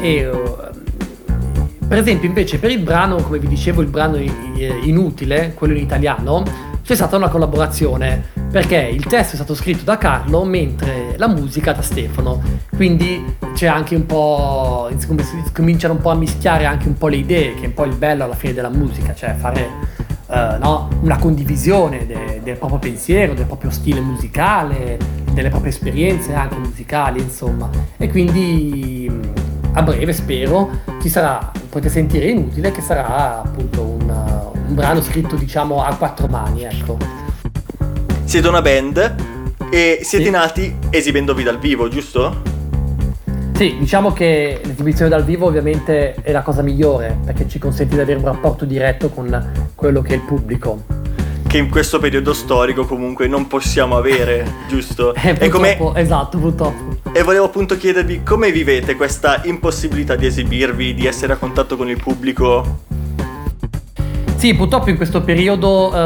E, 0.00 0.16
eh, 0.16 0.74
per 1.88 1.98
esempio, 1.98 2.28
invece, 2.28 2.58
per 2.58 2.70
il 2.70 2.80
brano, 2.80 3.16
come 3.16 3.38
vi 3.38 3.46
dicevo, 3.46 3.80
il 3.80 3.88
brano 3.88 4.16
inutile, 4.16 5.54
quello 5.54 5.74
in 5.74 5.82
italiano, 5.82 6.42
c'è 6.82 6.94
stata 6.94 7.16
una 7.16 7.28
collaborazione 7.28 8.34
perché 8.50 8.76
il 8.76 9.04
testo 9.06 9.32
è 9.32 9.36
stato 9.36 9.54
scritto 9.54 9.84
da 9.84 9.98
Carlo 9.98 10.44
mentre 10.44 11.14
la 11.16 11.28
musica 11.28 11.72
da 11.72 11.82
Stefano. 11.82 12.40
Quindi 12.74 13.36
c'è 13.54 13.66
anche 13.66 13.94
un 13.94 14.06
po'. 14.06 14.88
cominciano 15.52 15.94
un 15.94 16.00
po' 16.00 16.10
a 16.10 16.14
mischiare 16.14 16.64
anche 16.64 16.86
un 16.88 16.96
po' 16.96 17.08
le 17.08 17.16
idee, 17.16 17.54
che 17.54 17.62
è 17.62 17.66
un 17.66 17.74
po' 17.74 17.84
il 17.84 17.94
bello 17.94 18.24
alla 18.24 18.34
fine 18.34 18.52
della 18.52 18.70
musica, 18.70 19.14
cioè 19.14 19.34
fare. 19.34 19.68
eh, 20.28 20.56
no? 20.58 20.88
una 21.00 21.18
condivisione 21.18 22.06
de- 22.06 22.40
del 22.42 22.56
proprio 22.56 22.78
pensiero, 22.78 23.34
del 23.34 23.46
proprio 23.46 23.70
stile 23.70 24.00
musicale, 24.00 24.98
delle 25.36 25.50
proprie 25.50 25.70
esperienze 25.70 26.32
anche 26.32 26.56
musicali, 26.56 27.20
insomma. 27.20 27.68
E 27.98 28.08
quindi 28.08 29.10
a 29.74 29.82
breve 29.82 30.14
spero 30.14 30.70
ci 31.02 31.10
sarà, 31.10 31.52
potete 31.68 31.90
sentire 31.90 32.24
inutile 32.30 32.70
che 32.70 32.80
sarà 32.80 33.42
appunto 33.42 33.82
un, 33.82 34.10
un 34.68 34.74
brano 34.74 35.02
scritto 35.02 35.36
diciamo 35.36 35.84
a 35.84 35.94
quattro 35.94 36.26
mani, 36.26 36.64
ecco. 36.64 36.96
Siete 38.24 38.48
una 38.48 38.62
band 38.62 39.14
e 39.70 39.98
siete 40.02 40.24
Sì. 40.24 40.30
nati 40.30 40.76
esibendovi 40.88 41.42
dal 41.42 41.58
vivo, 41.58 41.88
giusto? 41.88 42.54
Sì, 43.52 43.76
diciamo 43.78 44.12
che 44.14 44.60
l'esibizione 44.64 45.10
dal 45.10 45.24
vivo 45.24 45.46
ovviamente 45.46 46.14
è 46.14 46.32
la 46.32 46.40
cosa 46.42 46.62
migliore 46.62 47.18
perché 47.26 47.46
ci 47.46 47.58
consente 47.58 47.94
di 47.94 48.00
avere 48.00 48.18
un 48.18 48.24
rapporto 48.24 48.64
diretto 48.64 49.10
con 49.10 49.70
quello 49.74 50.00
che 50.00 50.14
è 50.14 50.16
il 50.16 50.22
pubblico. 50.22 50.95
Che 51.46 51.58
in 51.58 51.70
questo 51.70 51.98
periodo 51.98 52.32
storico 52.32 52.84
comunque 52.84 53.28
non 53.28 53.46
possiamo 53.46 53.96
avere, 53.96 54.64
giusto? 54.68 55.14
Eh, 55.26 55.36
e, 55.38 55.48
come- 55.48 55.78
esatto, 55.94 56.38
purtroppo. 56.38 57.10
e 57.12 57.22
volevo 57.22 57.46
appunto 57.46 57.76
chiedervi 57.76 58.22
come 58.22 58.50
vivete 58.50 58.94
questa 58.96 59.40
impossibilità 59.44 60.16
di 60.16 60.26
esibirvi, 60.26 60.94
di 60.94 61.06
essere 61.06 61.32
a 61.32 61.36
contatto 61.36 61.76
con 61.76 61.88
il 61.88 61.96
pubblico? 61.96 62.80
Sì, 64.36 64.54
purtroppo 64.54 64.90
in 64.90 64.96
questo 64.96 65.22
periodo, 65.22 65.92
eh, 65.92 65.98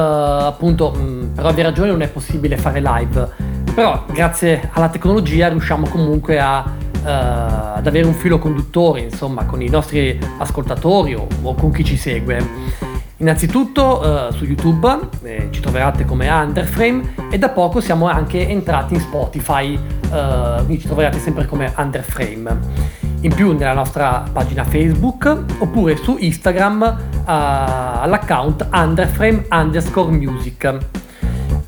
appunto, 0.46 0.90
mh, 0.90 1.32
per 1.34 1.46
ovvie 1.46 1.62
ragioni 1.62 1.90
non 1.90 2.02
è 2.02 2.08
possibile 2.08 2.56
fare 2.56 2.80
live. 2.80 3.28
Però 3.74 4.04
grazie 4.12 4.70
alla 4.72 4.88
tecnologia 4.88 5.48
riusciamo 5.48 5.88
comunque 5.88 6.38
a, 6.38 6.64
eh, 7.04 7.10
ad 7.10 7.86
avere 7.86 8.06
un 8.06 8.14
filo 8.14 8.38
conduttore, 8.38 9.00
insomma, 9.00 9.44
con 9.44 9.60
i 9.62 9.68
nostri 9.68 10.18
ascoltatori 10.38 11.14
o, 11.14 11.26
o 11.42 11.54
con 11.54 11.72
chi 11.72 11.84
ci 11.84 11.96
segue. 11.96 12.88
Innanzitutto 13.20 14.28
eh, 14.28 14.32
su 14.32 14.44
YouTube 14.44 14.98
eh, 15.22 15.48
ci 15.50 15.60
troverete 15.60 16.06
come 16.06 16.30
Underframe 16.30 17.14
e 17.30 17.36
da 17.36 17.50
poco 17.50 17.82
siamo 17.82 18.08
anche 18.08 18.48
entrati 18.48 18.94
in 18.94 19.00
Spotify, 19.00 19.74
eh, 19.74 20.54
quindi 20.64 20.80
ci 20.80 20.86
troverete 20.86 21.18
sempre 21.18 21.44
come 21.44 21.70
Underframe. 21.76 22.88
In 23.20 23.34
più 23.34 23.52
nella 23.52 23.74
nostra 23.74 24.24
pagina 24.32 24.64
Facebook 24.64 25.36
oppure 25.58 25.96
su 25.96 26.16
Instagram 26.18 26.82
eh, 26.82 27.22
all'account 27.26 28.68
underframe 28.72 29.44
underscore 29.50 30.16
music. 30.16 30.78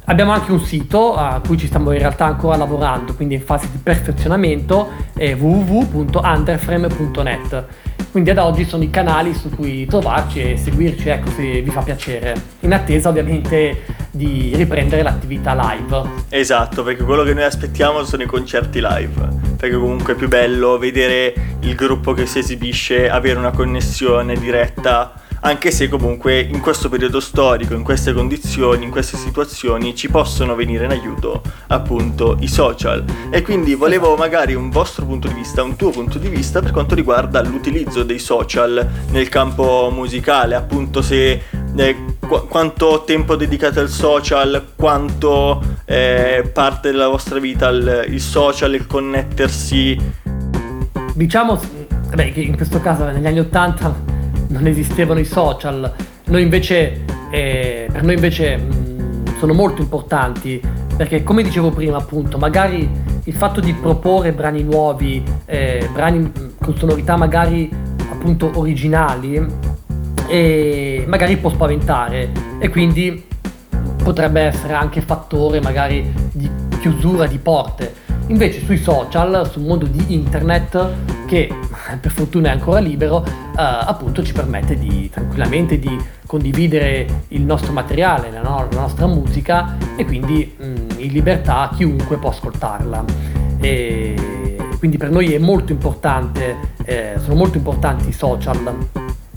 Abbiamo 0.06 0.32
anche 0.32 0.52
un 0.52 0.60
sito 0.60 1.14
a 1.14 1.38
cui 1.46 1.58
ci 1.58 1.66
stiamo 1.66 1.92
in 1.92 1.98
realtà 1.98 2.24
ancora 2.24 2.56
lavorando, 2.56 3.12
quindi 3.12 3.34
in 3.34 3.42
fase 3.42 3.68
di 3.70 3.76
perfezionamento, 3.76 4.88
è 5.14 5.34
www.underframe.net. 5.34 7.66
Quindi 8.12 8.28
ad 8.28 8.36
oggi 8.36 8.66
sono 8.66 8.82
i 8.82 8.90
canali 8.90 9.32
su 9.32 9.48
cui 9.48 9.86
trovarci 9.86 10.52
e 10.52 10.56
seguirci, 10.58 11.08
ecco, 11.08 11.30
se 11.30 11.62
vi 11.62 11.70
fa 11.70 11.80
piacere. 11.80 12.34
In 12.60 12.74
attesa 12.74 13.08
ovviamente 13.08 13.84
di 14.10 14.52
riprendere 14.54 15.02
l'attività 15.02 15.54
live. 15.54 16.26
Esatto, 16.28 16.82
perché 16.82 17.04
quello 17.04 17.22
che 17.22 17.32
noi 17.32 17.44
aspettiamo 17.44 18.04
sono 18.04 18.22
i 18.22 18.26
concerti 18.26 18.82
live. 18.82 19.28
Perché 19.56 19.76
comunque 19.76 20.12
è 20.12 20.16
più 20.16 20.28
bello 20.28 20.76
vedere 20.76 21.32
il 21.60 21.74
gruppo 21.74 22.12
che 22.12 22.26
si 22.26 22.40
esibisce, 22.40 23.08
avere 23.08 23.38
una 23.38 23.50
connessione 23.50 24.34
diretta. 24.34 25.14
Anche 25.44 25.72
se 25.72 25.88
comunque 25.88 26.38
in 26.38 26.60
questo 26.60 26.88
periodo 26.88 27.18
storico, 27.18 27.74
in 27.74 27.82
queste 27.82 28.12
condizioni, 28.12 28.84
in 28.84 28.90
queste 28.90 29.16
situazioni 29.16 29.92
ci 29.96 30.08
possono 30.08 30.54
venire 30.54 30.84
in 30.84 30.92
aiuto 30.92 31.42
appunto 31.66 32.36
i 32.38 32.46
social. 32.46 33.04
E 33.28 33.42
quindi 33.42 33.74
volevo 33.74 34.14
magari 34.14 34.54
un 34.54 34.70
vostro 34.70 35.04
punto 35.04 35.26
di 35.26 35.34
vista, 35.34 35.64
un 35.64 35.74
tuo 35.74 35.90
punto 35.90 36.18
di 36.18 36.28
vista 36.28 36.60
per 36.60 36.70
quanto 36.70 36.94
riguarda 36.94 37.42
l'utilizzo 37.42 38.04
dei 38.04 38.20
social 38.20 38.88
nel 39.10 39.28
campo 39.28 39.90
musicale, 39.92 40.54
appunto 40.54 41.02
se 41.02 41.42
eh, 41.74 41.96
qu- 42.20 42.46
quanto 42.46 43.02
tempo 43.04 43.34
dedicate 43.34 43.80
al 43.80 43.88
social, 43.88 44.74
quanto 44.76 45.60
eh, 45.86 46.48
parte 46.52 46.92
della 46.92 47.08
vostra 47.08 47.40
vita 47.40 47.68
il, 47.68 48.04
il 48.10 48.20
social, 48.20 48.74
il 48.74 48.86
connettersi. 48.86 49.98
Diciamo 51.14 51.60
beh, 52.14 52.30
che 52.30 52.40
in 52.42 52.54
questo 52.54 52.80
caso 52.80 53.04
negli 53.06 53.26
anni 53.26 53.40
80 53.40 54.11
non 54.52 54.66
esistevano 54.66 55.18
i 55.18 55.24
social, 55.24 55.92
noi 56.26 56.42
invece, 56.42 57.00
eh, 57.30 57.88
per 57.90 58.02
noi 58.02 58.14
invece 58.14 58.56
mh, 58.56 59.38
sono 59.38 59.54
molto 59.54 59.82
importanti 59.82 60.60
perché 60.94 61.22
come 61.22 61.42
dicevo 61.42 61.70
prima 61.70 61.96
appunto 61.96 62.38
magari 62.38 62.88
il 63.24 63.34
fatto 63.34 63.60
di 63.60 63.72
proporre 63.72 64.32
brani 64.32 64.62
nuovi, 64.62 65.22
eh, 65.46 65.88
brani 65.92 66.18
mh, 66.18 66.54
con 66.60 66.76
sonorità 66.76 67.16
magari 67.16 67.68
appunto 68.10 68.50
originali 68.54 69.44
e 70.28 71.04
magari 71.08 71.36
può 71.38 71.50
spaventare 71.50 72.30
e 72.58 72.68
quindi 72.68 73.24
potrebbe 74.02 74.42
essere 74.42 74.74
anche 74.74 75.00
fattore 75.00 75.60
magari 75.60 76.12
di 76.32 76.48
chiusura 76.80 77.26
di 77.26 77.38
porte. 77.38 77.94
Invece 78.32 78.64
sui 78.64 78.78
social, 78.78 79.46
sul 79.50 79.60
mondo 79.60 79.84
di 79.84 80.14
internet, 80.14 81.26
che 81.26 81.52
per 82.00 82.10
fortuna 82.10 82.48
è 82.48 82.52
ancora 82.52 82.80
libero, 82.80 83.22
eh, 83.22 83.30
appunto 83.56 84.22
ci 84.22 84.32
permette 84.32 84.78
di 84.78 85.10
tranquillamente 85.10 85.78
di 85.78 85.94
condividere 86.26 87.24
il 87.28 87.42
nostro 87.42 87.72
materiale, 87.72 88.30
la, 88.30 88.40
no- 88.40 88.66
la 88.70 88.80
nostra 88.80 89.06
musica 89.06 89.76
e 89.96 90.06
quindi 90.06 90.50
mh, 90.56 90.62
in 90.96 91.12
libertà 91.12 91.70
chiunque 91.76 92.16
può 92.16 92.30
ascoltarla. 92.30 93.04
E 93.60 94.56
quindi 94.78 94.96
per 94.96 95.10
noi 95.10 95.34
è 95.34 95.38
molto 95.38 95.72
importante, 95.72 96.56
eh, 96.86 97.16
sono 97.22 97.34
molto 97.34 97.58
importanti 97.58 98.08
i 98.08 98.12
social 98.12 98.88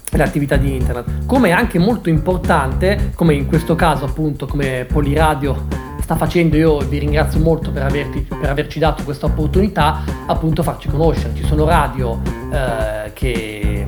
le 0.09 0.23
attività 0.23 0.55
di 0.55 0.73
internet, 0.73 1.25
come 1.25 1.49
è 1.49 1.51
anche 1.51 1.77
molto 1.77 2.07
importante, 2.07 3.11
come 3.15 3.33
in 3.33 3.47
questo 3.47 3.75
caso 3.75 4.05
appunto 4.05 4.45
come 4.45 4.85
Poliradio 4.85 5.83
sta 6.05 6.15
facendo, 6.15 6.55
io 6.55 6.77
vi 6.77 6.99
ringrazio 6.99 7.39
molto 7.39 7.71
per, 7.71 7.81
averti, 7.81 8.19
per 8.21 8.47
averci 8.47 8.77
dato 8.77 9.03
questa 9.03 9.25
opportunità, 9.25 10.03
appunto 10.27 10.61
farci 10.61 10.87
conoscere, 10.87 11.33
ci 11.33 11.43
sono 11.43 11.65
radio 11.65 12.21
eh, 12.51 13.11
che 13.13 13.87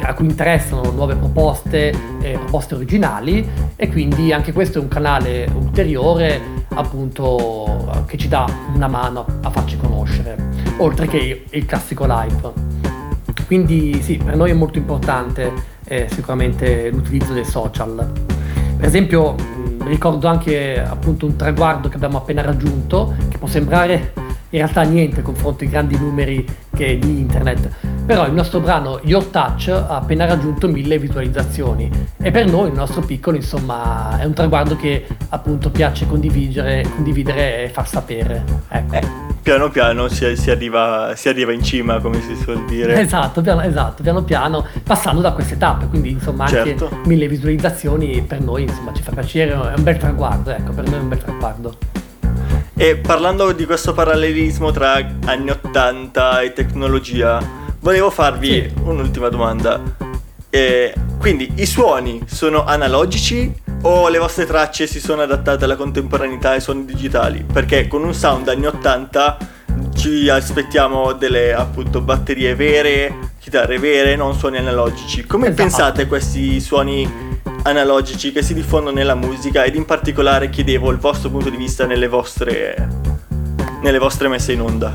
a 0.00 0.14
cui 0.14 0.24
interessano 0.24 0.90
nuove 0.92 1.14
proposte, 1.14 1.92
eh, 2.22 2.38
proposte 2.38 2.74
originali 2.76 3.46
e 3.76 3.88
quindi 3.90 4.32
anche 4.32 4.54
questo 4.54 4.78
è 4.78 4.80
un 4.80 4.88
canale 4.88 5.46
ulteriore 5.54 6.40
appunto 6.68 8.04
che 8.06 8.16
ci 8.16 8.28
dà 8.28 8.46
una 8.72 8.88
mano 8.88 9.26
a 9.42 9.50
farci 9.50 9.76
conoscere, 9.76 10.38
oltre 10.78 11.06
che 11.06 11.44
il 11.50 11.66
classico 11.66 12.06
live. 12.08 12.52
Quindi 13.46 14.00
sì, 14.00 14.16
per 14.16 14.36
noi 14.36 14.52
è 14.52 14.54
molto 14.54 14.78
importante 14.78 15.52
eh, 15.84 16.06
sicuramente 16.10 16.88
l'utilizzo 16.88 17.34
dei 17.34 17.44
social. 17.44 18.10
Per 18.78 18.86
esempio 18.86 19.34
ricordo 19.88 20.28
anche 20.28 20.80
appunto 20.80 21.26
un 21.26 21.36
traguardo 21.36 21.88
che 21.88 21.96
abbiamo 21.96 22.18
appena 22.18 22.42
raggiunto, 22.42 23.14
che 23.28 23.38
può 23.38 23.48
sembrare 23.48 24.12
in 24.50 24.58
realtà 24.62 24.82
niente 24.82 25.22
confronto 25.22 25.64
ai 25.64 25.70
grandi 25.70 25.98
numeri 25.98 26.46
di 26.70 27.18
internet, 27.18 27.70
però 28.04 28.26
il 28.26 28.32
nostro 28.32 28.60
brano 28.60 29.00
Your 29.02 29.24
Touch 29.24 29.68
ha 29.68 29.96
appena 29.96 30.26
raggiunto 30.26 30.68
mille 30.68 30.98
visualizzazioni 30.98 31.90
e 32.20 32.30
per 32.30 32.46
noi, 32.46 32.68
il 32.68 32.74
nostro 32.74 33.00
piccolo, 33.00 33.36
insomma, 33.36 34.18
è 34.18 34.24
un 34.24 34.34
traguardo 34.34 34.76
che 34.76 35.06
appunto 35.30 35.70
piace 35.70 36.06
condividere, 36.06 36.86
condividere 36.94 37.64
e 37.64 37.68
far 37.70 37.88
sapere. 37.88 38.44
Ecco. 38.68 39.25
Eh 39.46 39.50
piano 39.52 39.70
piano 39.70 40.08
si, 40.08 40.36
si, 40.36 40.50
arriva, 40.50 41.12
si, 41.14 41.28
arriva, 41.28 41.52
in 41.52 41.62
cima, 41.62 42.00
come 42.00 42.20
si 42.20 42.34
suol 42.34 42.64
dire. 42.64 42.98
Esatto, 43.00 43.42
piano, 43.42 43.60
esatto, 43.60 44.02
piano 44.02 44.24
piano, 44.24 44.66
passando 44.82 45.20
da 45.20 45.30
queste 45.30 45.56
tappe, 45.56 45.86
quindi 45.86 46.10
insomma 46.10 46.48
certo. 46.48 46.88
anche 46.90 47.08
mille 47.08 47.28
visualizzazioni 47.28 48.22
per 48.22 48.40
noi 48.40 48.64
insomma 48.64 48.92
ci 48.92 49.02
fa 49.02 49.12
piacere, 49.12 49.52
è 49.52 49.76
un 49.76 49.84
bel 49.84 49.98
traguardo, 49.98 50.50
ecco, 50.50 50.72
per 50.72 50.86
noi 50.86 50.94
è 50.94 50.98
un 50.98 51.08
bel 51.08 51.18
traguardo. 51.18 51.78
E 52.74 52.96
parlando 52.96 53.52
di 53.52 53.64
questo 53.66 53.92
parallelismo 53.92 54.72
tra 54.72 54.94
anni 55.26 55.50
80 55.50 56.40
e 56.40 56.52
tecnologia, 56.52 57.40
volevo 57.78 58.10
farvi 58.10 58.48
sì. 58.48 58.72
un'ultima 58.82 59.28
domanda. 59.28 59.80
E 60.50 60.92
quindi 61.20 61.52
i 61.54 61.66
suoni 61.66 62.20
sono 62.26 62.64
analogici 62.64 63.54
o 63.82 64.08
le 64.08 64.18
vostre 64.18 64.46
tracce 64.46 64.86
si 64.86 65.00
sono 65.00 65.22
adattate 65.22 65.64
alla 65.64 65.76
contemporaneità 65.76 66.50
ai 66.50 66.60
suoni 66.60 66.84
digitali? 66.84 67.44
Perché 67.50 67.88
con 67.88 68.02
un 68.02 68.14
sound 68.14 68.48
anni 68.48 68.66
80 68.66 69.38
ci 69.94 70.28
aspettiamo 70.28 71.12
delle 71.12 71.54
appunto 71.54 72.00
batterie 72.00 72.54
vere, 72.54 73.30
chitarre 73.38 73.78
vere, 73.78 74.16
non 74.16 74.34
suoni 74.34 74.58
analogici. 74.58 75.24
Come 75.24 75.48
esatto. 75.48 75.62
pensate 75.62 76.06
questi 76.06 76.60
suoni 76.60 77.08
analogici 77.62 78.32
che 78.32 78.42
si 78.42 78.54
diffondono 78.54 78.96
nella 78.96 79.14
musica 79.14 79.64
ed 79.64 79.74
in 79.74 79.84
particolare 79.84 80.50
chiedevo 80.50 80.90
il 80.90 80.98
vostro 80.98 81.30
punto 81.30 81.50
di 81.50 81.56
vista 81.56 81.86
nelle 81.86 82.08
vostre, 82.08 82.88
nelle 83.82 83.98
vostre 83.98 84.28
messe 84.28 84.52
in 84.52 84.60
onda? 84.60 84.92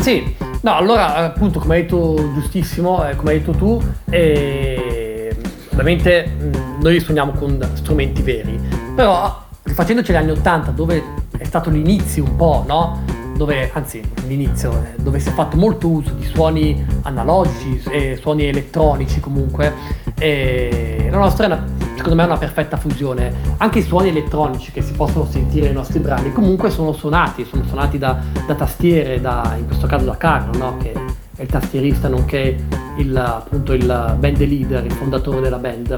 Sì, 0.00 0.34
no, 0.60 0.74
allora 0.74 1.14
appunto 1.16 1.58
come 1.58 1.76
hai 1.76 1.82
detto 1.82 2.14
giustissimo, 2.34 3.08
eh, 3.08 3.16
come 3.16 3.32
hai 3.32 3.38
detto 3.38 3.52
tu, 3.52 3.82
eh, 4.10 5.34
ovviamente 5.70 6.26
mh, 6.26 6.67
noi 6.80 7.00
suoniamo 7.00 7.32
con 7.32 7.58
strumenti 7.74 8.22
veri, 8.22 8.58
però 8.94 9.46
rifacendoci 9.62 10.10
agli 10.10 10.16
anni 10.16 10.30
80 10.32 10.70
dove 10.70 11.02
è 11.36 11.44
stato 11.44 11.70
l'inizio 11.70 12.24
un 12.24 12.36
po', 12.36 12.64
no? 12.66 13.16
dove, 13.38 13.70
anzi 13.72 14.02
l'inizio, 14.26 14.72
eh, 14.72 15.00
dove 15.00 15.20
si 15.20 15.28
è 15.28 15.32
fatto 15.32 15.56
molto 15.56 15.88
uso 15.88 16.10
di 16.10 16.26
suoni 16.26 16.84
analogici 17.02 17.80
e 17.88 18.16
suoni 18.20 18.44
elettronici 18.44 19.20
comunque, 19.20 19.72
e 20.18 21.06
la 21.08 21.18
nostra 21.18 21.44
è 21.44 21.46
una, 21.46 21.64
secondo 21.94 22.16
me 22.16 22.22
è 22.24 22.26
una 22.26 22.36
perfetta 22.36 22.76
fusione. 22.76 23.32
Anche 23.58 23.78
i 23.78 23.82
suoni 23.82 24.08
elettronici 24.08 24.72
che 24.72 24.82
si 24.82 24.92
possono 24.92 25.24
sentire 25.24 25.66
nei 25.66 25.74
nostri 25.74 26.00
brani 26.00 26.32
comunque 26.32 26.70
sono 26.70 26.92
suonati, 26.92 27.44
sono 27.44 27.62
suonati 27.64 27.96
da, 27.96 28.20
da 28.44 28.54
tastiere, 28.54 29.20
da, 29.20 29.54
in 29.56 29.66
questo 29.66 29.86
caso 29.86 30.04
da 30.04 30.16
Carlo, 30.16 30.58
no? 30.58 30.76
che 30.78 30.92
è 31.36 31.42
il 31.42 31.48
tastierista 31.48 32.08
nonché 32.08 32.56
il, 32.96 33.16
appunto 33.16 33.72
il 33.72 34.16
band 34.18 34.38
leader, 34.38 34.84
il 34.84 34.92
fondatore 34.92 35.40
della 35.40 35.58
band. 35.58 35.96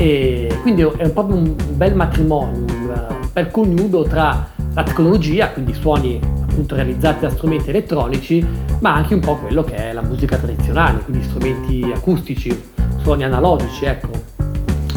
E 0.00 0.48
quindi 0.62 0.80
è 0.80 1.10
proprio 1.10 1.36
un 1.36 1.54
bel 1.74 1.94
matrimonio, 1.94 2.60
un 2.60 3.28
bel 3.34 3.50
coniugo 3.50 4.04
tra 4.04 4.48
la 4.72 4.82
tecnologia, 4.82 5.50
quindi 5.50 5.74
suoni 5.74 6.18
appunto 6.40 6.74
realizzati 6.74 7.20
da 7.20 7.28
strumenti 7.28 7.68
elettronici, 7.68 8.42
ma 8.78 8.94
anche 8.94 9.12
un 9.12 9.20
po' 9.20 9.36
quello 9.36 9.62
che 9.62 9.74
è 9.74 9.92
la 9.92 10.00
musica 10.00 10.38
tradizionale, 10.38 11.00
quindi 11.00 11.22
strumenti 11.24 11.92
acustici, 11.94 12.58
suoni 13.02 13.24
analogici, 13.24 13.84
ecco. 13.84 14.08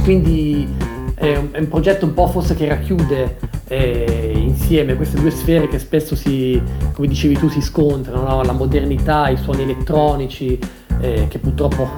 Quindi 0.03 0.73
è 1.15 1.35
un, 1.35 1.49
è 1.51 1.59
un 1.59 1.67
progetto 1.67 2.05
un 2.05 2.13
po' 2.13 2.27
forse 2.27 2.55
che 2.55 2.69
racchiude 2.69 3.39
eh, 3.67 4.31
insieme 4.37 4.95
queste 4.95 5.19
due 5.19 5.31
sfere 5.31 5.67
che 5.67 5.79
spesso 5.79 6.15
si, 6.15 6.61
come 6.93 7.07
dicevi 7.09 7.37
tu, 7.37 7.49
si 7.49 7.59
scontrano, 7.59 8.25
no? 8.25 8.41
la 8.41 8.53
modernità, 8.53 9.27
i 9.27 9.35
suoni 9.35 9.63
elettronici, 9.63 10.57
eh, 11.01 11.27
che 11.27 11.39
purtroppo 11.39 11.89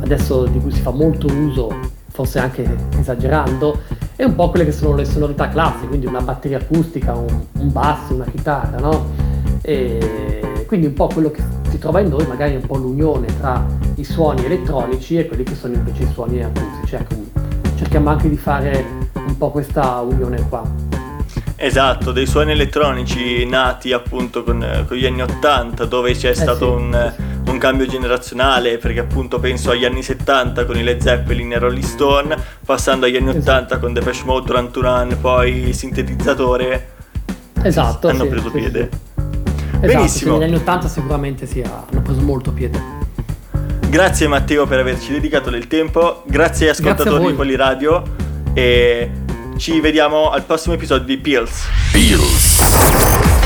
adesso 0.00 0.46
di 0.46 0.58
cui 0.58 0.72
si 0.72 0.80
fa 0.80 0.90
molto 0.90 1.28
uso, 1.28 2.00
forse 2.12 2.38
anche 2.38 2.64
esagerando, 2.98 3.80
e 4.14 4.24
un 4.24 4.34
po' 4.34 4.50
quelle 4.50 4.64
che 4.64 4.72
sono 4.72 4.94
le 4.94 5.04
sonorità 5.04 5.48
classiche, 5.48 5.88
quindi 5.88 6.06
una 6.06 6.20
batteria 6.20 6.58
acustica, 6.58 7.14
un, 7.14 7.44
un 7.58 7.72
basso, 7.72 8.14
una 8.14 8.26
chitarra, 8.26 8.78
no? 8.78 9.06
E 9.62 10.64
quindi 10.66 10.86
un 10.86 10.94
po' 10.94 11.08
quello 11.08 11.30
che 11.30 11.42
si 11.70 11.78
trova 11.78 12.00
in 12.00 12.08
noi, 12.08 12.26
magari 12.26 12.54
un 12.54 12.66
po' 12.66 12.76
l'unione 12.76 13.26
tra 13.38 13.66
i 13.96 14.04
suoni 14.04 14.44
elettronici 14.44 15.18
e 15.18 15.26
quelli 15.26 15.42
che 15.42 15.54
sono 15.54 15.74
invece 15.74 16.04
i 16.04 16.08
suoni 16.12 16.42
acustici. 16.42 16.94
Ecco, 16.94 17.14
cerchiamo 17.76 18.10
anche 18.10 18.28
di 18.28 18.36
fare 18.36 18.84
un 19.14 19.36
po' 19.36 19.50
questa 19.50 20.00
unione 20.00 20.46
qua. 20.48 20.62
Esatto, 21.56 22.10
dei 22.10 22.26
suoni 22.26 22.52
elettronici 22.52 23.46
nati 23.46 23.92
appunto 23.92 24.42
con, 24.42 24.84
con 24.88 24.96
gli 24.96 25.06
anni 25.06 25.22
80 25.22 25.84
dove 25.84 26.12
c'è 26.12 26.30
eh 26.30 26.34
stato 26.34 26.76
sì, 26.76 26.82
un, 26.82 27.12
un 27.52 27.58
cambio 27.58 27.86
generazionale 27.86 28.78
perché 28.78 29.00
appunto 29.00 29.38
penso 29.38 29.70
agli 29.70 29.84
anni 29.84 30.02
70 30.02 30.64
con 30.64 30.76
i 30.76 30.82
Led 30.82 31.00
Zeppelin 31.00 31.52
e 31.52 31.58
Rolling 31.58 31.84
Stone 31.84 32.36
passando 32.64 33.06
agli 33.06 33.16
anni 33.16 33.30
esatto. 33.30 33.50
80 33.50 33.78
con 33.78 33.92
Depeche 33.92 34.24
Mode, 34.24 34.70
Duran 34.70 35.18
poi 35.20 35.72
sintetizzatore 35.72 36.90
esatto 37.62 38.08
hanno 38.08 38.24
sì, 38.24 38.28
preso 38.28 38.50
sì, 38.50 38.58
piede. 38.58 38.88
sì. 39.14 39.86
benissimo. 39.86 40.38
Negli 40.38 40.48
anni 40.48 40.56
80 40.56 40.88
sicuramente 40.88 41.46
sì, 41.46 41.62
hanno 41.62 42.00
preso 42.02 42.20
molto 42.20 42.52
piede. 42.52 43.00
Grazie 43.88 44.26
Matteo 44.26 44.66
per 44.66 44.78
averci 44.78 45.12
dedicato 45.12 45.50
del 45.50 45.66
tempo. 45.66 46.22
Grazie 46.26 46.66
agli 46.66 46.72
ascoltatori 46.72 47.10
grazie 47.10 47.30
di 47.30 47.34
Poliradio. 47.34 48.02
E 48.54 49.10
ci 49.58 49.80
vediamo 49.80 50.30
al 50.30 50.44
prossimo 50.44 50.74
episodio 50.74 51.04
di 51.04 51.18
Pills. 51.18 51.66
Pills 51.92 53.41